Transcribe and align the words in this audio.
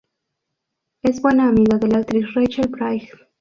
Es 1.03 1.21
buena 1.21 1.47
amiga 1.47 1.77
de 1.77 1.87
la 1.89 1.99
actriz 1.99 2.33
Rachel 2.33 2.69
Bright. 2.69 3.07